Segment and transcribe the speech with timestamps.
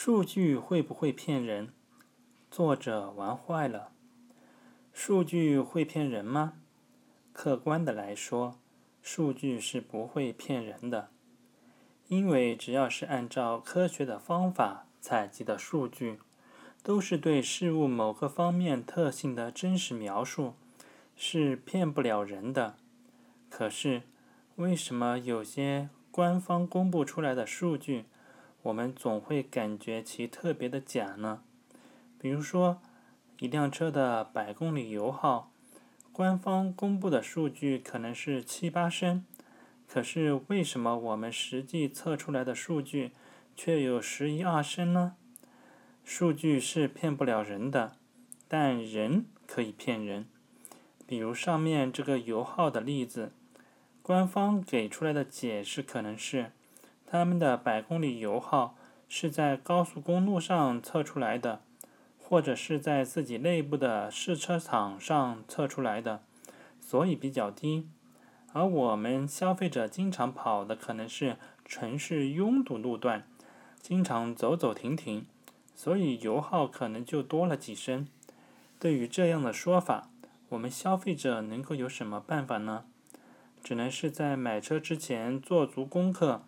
[0.00, 1.72] 数据会不会骗人？
[2.52, 3.90] 作者玩坏了。
[4.92, 6.52] 数据会骗人吗？
[7.32, 8.60] 客观的来说，
[9.02, 11.08] 数据是不会骗人的，
[12.06, 16.20] 因为只要是按照科学的方法采集的数据，
[16.84, 20.54] 都是对事物某个方面特性的真实描述，
[21.16, 22.76] 是骗不了人的。
[23.50, 24.02] 可是，
[24.54, 28.04] 为什么有些官方公布出来的数据？
[28.62, 31.42] 我们总会感觉其特别的假呢。
[32.18, 32.82] 比如说，
[33.38, 35.52] 一辆车的百公里油耗，
[36.12, 39.24] 官方公布的数据可能是七八升，
[39.86, 43.12] 可是为什么我们实际测出来的数据
[43.54, 45.14] 却有十一二升呢？
[46.04, 47.96] 数据是骗不了人的，
[48.48, 50.26] 但人可以骗人。
[51.06, 53.32] 比如上面这个油耗的例子，
[54.02, 56.50] 官方给出来的解释可能是。
[57.10, 58.76] 他们的百公里油耗
[59.08, 61.62] 是在高速公路上测出来的，
[62.18, 66.20] 或者是在自己内部的试车场上测出来的，
[66.82, 67.88] 所以比较低。
[68.52, 73.26] 而我们消费者经常跑的可能是城市拥堵路段，
[73.80, 75.24] 经常走走停停，
[75.74, 78.06] 所以油耗可能就多了几升。
[78.78, 80.10] 对于这样的说法，
[80.50, 82.84] 我们消费者能够有什么办法呢？
[83.64, 86.42] 只能是在买车之前做足功课。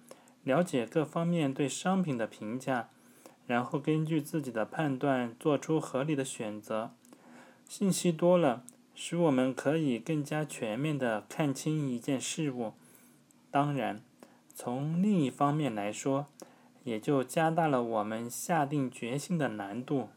[0.50, 2.88] 了解各方面对商品的评价，
[3.46, 6.90] 然后根据自己的判断做出合理的选择。
[7.68, 12.72] 信息多了，使我们可以更加全面的看清一件事物。
[13.52, 14.00] 当然，
[14.52, 16.26] 从另一方面来说，
[16.82, 20.08] 也就加大了我们下定决心的难度。